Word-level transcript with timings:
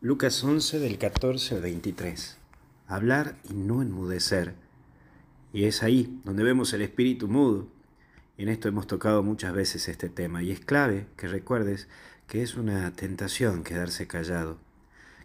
Lucas 0.00 0.44
11 0.44 0.78
del 0.78 0.96
14 0.96 1.56
al 1.56 1.62
23. 1.62 2.36
Hablar 2.86 3.34
y 3.50 3.54
no 3.54 3.82
enmudecer. 3.82 4.54
Y 5.52 5.64
es 5.64 5.82
ahí 5.82 6.20
donde 6.24 6.44
vemos 6.44 6.72
el 6.72 6.82
espíritu 6.82 7.26
mudo. 7.26 7.66
Y 8.36 8.44
en 8.44 8.48
esto 8.48 8.68
hemos 8.68 8.86
tocado 8.86 9.24
muchas 9.24 9.52
veces 9.52 9.88
este 9.88 10.08
tema. 10.08 10.40
Y 10.44 10.52
es 10.52 10.60
clave 10.60 11.08
que 11.16 11.26
recuerdes 11.26 11.88
que 12.28 12.44
es 12.44 12.54
una 12.54 12.92
tentación 12.92 13.64
quedarse 13.64 14.06
callado. 14.06 14.58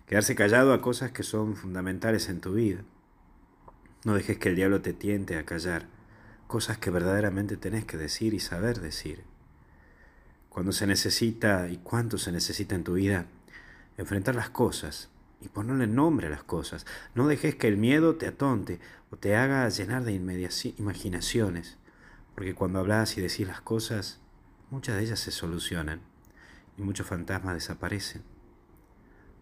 Quedarse 0.08 0.34
callado 0.34 0.74
a 0.74 0.82
cosas 0.82 1.12
que 1.12 1.22
son 1.22 1.56
fundamentales 1.56 2.28
en 2.28 2.42
tu 2.42 2.54
vida. 2.54 2.82
No 4.06 4.16
dejes 4.16 4.40
que 4.40 4.50
el 4.50 4.56
diablo 4.56 4.82
te 4.82 4.94
tiente 4.94 5.38
a 5.38 5.46
callar. 5.46 5.86
Cosas 6.48 6.80
que 6.80 6.90
verdaderamente 6.90 7.58
tenés 7.58 7.86
que 7.86 7.98
decir 7.98 8.34
y 8.34 8.40
saber 8.40 8.82
decir. 8.82 9.22
Cuando 10.50 10.72
se 10.72 10.88
necesita 10.88 11.70
y 11.70 11.78
cuánto 11.78 12.18
se 12.18 12.32
necesita 12.32 12.74
en 12.74 12.84
tu 12.84 12.94
vida 12.94 13.28
enfrentar 13.98 14.36
las 14.36 14.50
cosas 14.50 15.10
y 15.42 15.50
ponerle 15.50 15.88
nombre 15.88 16.28
a 16.28 16.30
las 16.30 16.44
cosas. 16.44 16.86
No 17.16 17.28
dejes 17.28 17.56
que 17.56 17.68
el 17.68 17.78
miedo 17.78 18.16
te 18.16 18.28
atonte 18.28 18.80
o 19.12 19.18
te 19.18 19.36
haga 19.36 19.68
llenar 19.70 20.04
de 20.04 20.14
imaginaciones, 20.14 21.78
porque 22.36 22.56
cuando 22.56 22.80
hablas 22.80 23.18
y 23.18 23.22
decís 23.22 23.48
las 23.48 23.62
cosas, 23.62 24.20
muchas 24.72 24.96
de 24.96 25.04
ellas 25.04 25.20
se 25.20 25.32
solucionan 25.32 26.02
y 26.78 26.82
muchos 26.82 27.08
fantasmas 27.08 27.56
desaparecen. 27.56 28.24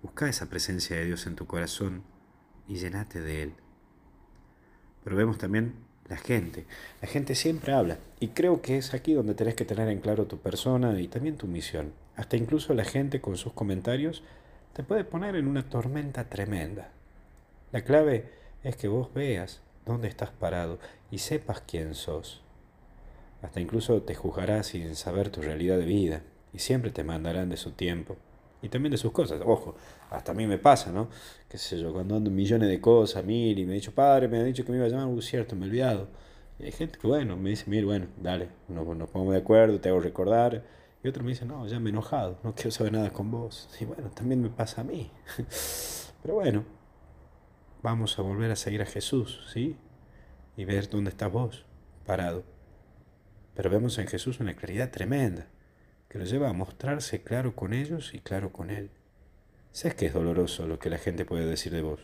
Busca 0.01 0.27
esa 0.27 0.49
presencia 0.49 0.97
de 0.97 1.05
Dios 1.05 1.27
en 1.27 1.35
tu 1.35 1.45
corazón 1.45 2.03
y 2.67 2.75
llenate 2.75 3.21
de 3.21 3.43
Él. 3.43 3.53
Pero 5.03 5.15
vemos 5.15 5.37
también 5.37 5.75
la 6.09 6.17
gente. 6.17 6.65
La 7.01 7.07
gente 7.07 7.35
siempre 7.35 7.73
habla 7.73 7.99
y 8.19 8.29
creo 8.29 8.61
que 8.61 8.77
es 8.77 8.93
aquí 8.93 9.13
donde 9.13 9.35
tenés 9.35 9.55
que 9.55 9.65
tener 9.65 9.87
en 9.87 10.01
claro 10.01 10.25
tu 10.25 10.39
persona 10.39 10.99
y 10.99 11.07
también 11.07 11.37
tu 11.37 11.47
misión. 11.47 11.93
Hasta 12.21 12.37
incluso 12.37 12.75
la 12.75 12.83
gente 12.83 13.19
con 13.19 13.35
sus 13.35 13.51
comentarios 13.53 14.21
te 14.73 14.83
puede 14.83 15.03
poner 15.03 15.35
en 15.35 15.47
una 15.47 15.67
tormenta 15.67 16.29
tremenda. 16.29 16.91
La 17.71 17.83
clave 17.83 18.29
es 18.63 18.75
que 18.75 18.87
vos 18.87 19.11
veas 19.11 19.59
dónde 19.87 20.07
estás 20.07 20.29
parado 20.29 20.77
y 21.09 21.17
sepas 21.17 21.61
quién 21.61 21.95
sos. 21.95 22.43
Hasta 23.41 23.59
incluso 23.59 24.03
te 24.03 24.13
juzgarás 24.13 24.67
sin 24.67 24.95
saber 24.95 25.31
tu 25.31 25.41
realidad 25.41 25.79
de 25.79 25.85
vida 25.85 26.21
y 26.53 26.59
siempre 26.59 26.91
te 26.91 27.03
mandarán 27.03 27.49
de 27.49 27.57
su 27.57 27.71
tiempo 27.71 28.17
y 28.61 28.69
también 28.69 28.91
de 28.91 28.99
sus 28.99 29.11
cosas. 29.11 29.41
Ojo, 29.43 29.73
hasta 30.11 30.31
a 30.31 30.35
mí 30.35 30.45
me 30.45 30.59
pasa, 30.59 30.91
¿no? 30.91 31.09
Qué 31.49 31.57
sé 31.57 31.79
yo, 31.79 31.91
cuando 31.91 32.17
ando 32.17 32.29
millones 32.29 32.69
de 32.69 32.79
cosas, 32.79 33.25
mil, 33.25 33.57
y 33.57 33.65
me 33.65 33.71
ha 33.71 33.75
dicho, 33.75 33.95
padre, 33.95 34.27
me 34.27 34.37
ha 34.37 34.43
dicho 34.43 34.63
que 34.63 34.71
me 34.71 34.77
iba 34.77 34.85
a 34.85 34.89
llamar, 34.89 35.07
uh, 35.07 35.21
cierto, 35.23 35.55
me 35.55 35.65
he 35.65 35.69
olvidado. 35.69 36.07
Y 36.59 36.65
hay 36.65 36.71
gente 36.71 36.99
que, 36.99 37.07
bueno, 37.07 37.35
me 37.35 37.49
dice, 37.49 37.67
mil, 37.67 37.83
bueno, 37.83 38.05
dale, 38.21 38.49
nos, 38.67 38.85
nos 38.95 39.09
ponemos 39.09 39.33
de 39.33 39.39
acuerdo, 39.39 39.79
te 39.79 39.89
hago 39.89 39.99
recordar. 39.99 40.80
Y 41.03 41.07
otro 41.07 41.23
me 41.23 41.31
dice, 41.31 41.45
no, 41.45 41.65
ya 41.67 41.79
me 41.79 41.89
he 41.89 41.93
enojado, 41.93 42.39
no 42.43 42.53
quiero 42.53 42.71
saber 42.71 42.93
nada 42.93 43.11
con 43.11 43.31
vos. 43.31 43.69
Y 43.79 43.85
bueno, 43.85 44.09
también 44.11 44.41
me 44.41 44.49
pasa 44.49 44.81
a 44.81 44.83
mí. 44.83 45.11
Pero 46.21 46.35
bueno, 46.35 46.63
vamos 47.81 48.17
a 48.19 48.21
volver 48.21 48.51
a 48.51 48.55
seguir 48.55 48.81
a 48.81 48.85
Jesús, 48.85 49.47
¿sí? 49.51 49.77
Y 50.55 50.65
ver 50.65 50.89
dónde 50.89 51.09
estás 51.09 51.31
vos, 51.31 51.65
parado. 52.05 52.43
Pero 53.55 53.69
vemos 53.69 53.97
en 53.97 54.07
Jesús 54.07 54.39
una 54.39 54.55
claridad 54.55 54.91
tremenda, 54.91 55.47
que 56.07 56.19
lo 56.19 56.25
lleva 56.25 56.49
a 56.49 56.53
mostrarse 56.53 57.23
claro 57.23 57.55
con 57.55 57.73
ellos 57.73 58.13
y 58.13 58.19
claro 58.19 58.51
con 58.51 58.69
Él. 58.69 58.91
Sabes 59.71 59.95
que 59.95 60.05
es 60.07 60.13
doloroso 60.13 60.67
lo 60.67 60.77
que 60.77 60.89
la 60.89 60.97
gente 60.97 61.25
puede 61.25 61.45
decir 61.45 61.71
de 61.71 61.81
vos, 61.81 62.01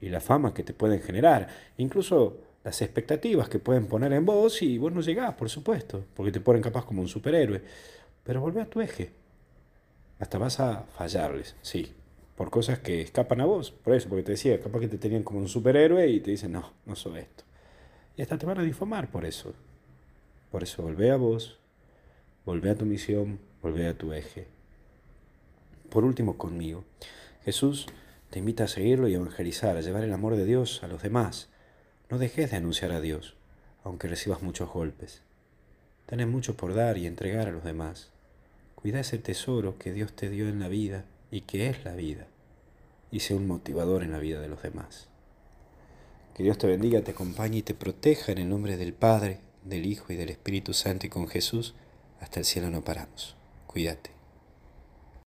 y 0.00 0.08
la 0.08 0.20
fama 0.20 0.54
que 0.54 0.62
te 0.62 0.74
pueden 0.74 1.00
generar, 1.00 1.48
incluso 1.78 2.38
las 2.62 2.82
expectativas 2.82 3.48
que 3.48 3.58
pueden 3.58 3.86
poner 3.86 4.12
en 4.12 4.26
vos, 4.26 4.62
y 4.62 4.78
vos 4.78 4.92
no 4.92 5.00
llegás, 5.00 5.34
por 5.34 5.48
supuesto, 5.48 6.04
porque 6.14 6.32
te 6.32 6.40
ponen 6.40 6.62
capaz 6.62 6.84
como 6.84 7.00
un 7.00 7.08
superhéroe. 7.08 7.62
Pero 8.26 8.40
volvé 8.40 8.60
a 8.60 8.68
tu 8.68 8.80
eje. 8.80 9.12
Hasta 10.18 10.38
vas 10.38 10.58
a 10.60 10.82
fallarles, 10.96 11.54
sí, 11.62 11.94
por 12.36 12.50
cosas 12.50 12.80
que 12.80 13.00
escapan 13.00 13.40
a 13.40 13.46
vos. 13.46 13.70
Por 13.70 13.94
eso, 13.94 14.08
porque 14.08 14.24
te 14.24 14.32
decía, 14.32 14.60
capaz 14.60 14.80
que 14.80 14.88
te 14.88 14.98
tenían 14.98 15.22
como 15.22 15.38
un 15.38 15.48
superhéroe 15.48 16.08
y 16.08 16.20
te 16.20 16.32
dicen, 16.32 16.52
no, 16.52 16.72
no 16.84 16.96
soy 16.96 17.20
esto. 17.20 17.44
Y 18.16 18.22
hasta 18.22 18.36
te 18.36 18.46
van 18.46 18.58
a 18.58 18.62
difamar 18.62 19.10
por 19.10 19.24
eso. 19.24 19.54
Por 20.50 20.62
eso, 20.62 20.82
volvé 20.82 21.10
a 21.10 21.16
vos, 21.16 21.58
volvé 22.44 22.70
a 22.70 22.74
tu 22.74 22.84
misión, 22.84 23.38
volvé 23.62 23.86
a 23.86 23.96
tu 23.96 24.12
eje. 24.12 24.48
Por 25.90 26.04
último, 26.04 26.36
conmigo. 26.36 26.84
Jesús 27.44 27.86
te 28.30 28.40
invita 28.40 28.64
a 28.64 28.68
seguirlo 28.68 29.06
y 29.06 29.14
evangelizar, 29.14 29.76
a 29.76 29.82
llevar 29.82 30.02
el 30.02 30.12
amor 30.12 30.34
de 30.34 30.44
Dios 30.44 30.82
a 30.82 30.88
los 30.88 31.02
demás. 31.02 31.48
No 32.10 32.18
dejes 32.18 32.50
de 32.50 32.56
anunciar 32.56 32.90
a 32.90 33.00
Dios, 33.00 33.36
aunque 33.84 34.08
recibas 34.08 34.42
muchos 34.42 34.68
golpes. 34.70 35.22
Tenés 36.06 36.26
mucho 36.26 36.56
por 36.56 36.74
dar 36.74 36.98
y 36.98 37.06
entregar 37.06 37.48
a 37.48 37.52
los 37.52 37.64
demás. 37.64 38.15
Cuida 38.76 39.00
ese 39.00 39.18
tesoro 39.18 39.78
que 39.78 39.92
Dios 39.92 40.14
te 40.14 40.30
dio 40.30 40.48
en 40.48 40.60
la 40.60 40.68
vida 40.68 41.04
y 41.30 41.40
que 41.40 41.68
es 41.68 41.84
la 41.84 41.94
vida, 41.94 42.28
y 43.10 43.20
sea 43.20 43.36
un 43.36 43.48
motivador 43.48 44.04
en 44.04 44.12
la 44.12 44.18
vida 44.18 44.40
de 44.40 44.48
los 44.48 44.62
demás. 44.62 45.08
Que 46.34 46.42
Dios 46.42 46.58
te 46.58 46.66
bendiga, 46.66 47.02
te 47.02 47.10
acompañe 47.10 47.58
y 47.58 47.62
te 47.62 47.74
proteja 47.74 48.32
en 48.32 48.38
el 48.38 48.48
nombre 48.48 48.76
del 48.76 48.92
Padre, 48.92 49.40
del 49.64 49.86
Hijo 49.86 50.12
y 50.12 50.16
del 50.16 50.28
Espíritu 50.28 50.72
Santo 50.72 51.06
y 51.06 51.10
con 51.10 51.26
Jesús, 51.26 51.74
hasta 52.20 52.38
el 52.38 52.46
cielo 52.46 52.70
no 52.70 52.82
paramos. 52.82 53.36
Cuídate. 53.66 54.15